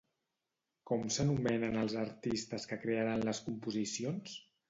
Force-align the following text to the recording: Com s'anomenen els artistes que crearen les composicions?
Com 0.91 1.03
s'anomenen 1.15 1.77
els 1.83 1.93
artistes 2.05 2.67
que 2.71 2.79
crearen 2.87 3.27
les 3.29 3.45
composicions? 3.51 4.35